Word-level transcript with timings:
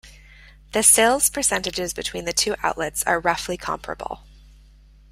The 0.71 0.81
sales 0.81 1.29
percentages 1.29 1.93
between 1.93 2.25
the 2.25 2.33
two 2.33 2.55
outlets 2.63 3.03
are 3.03 3.19
roughly 3.19 3.55
comparable. 3.55 4.23